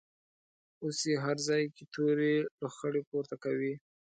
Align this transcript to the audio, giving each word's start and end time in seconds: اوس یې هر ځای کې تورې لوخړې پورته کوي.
اوس 0.83 0.99
یې 1.09 1.15
هر 1.25 1.37
ځای 1.47 1.63
کې 1.75 1.83
تورې 1.93 2.33
لوخړې 2.61 3.01
پورته 3.09 3.35
کوي. 3.43 3.73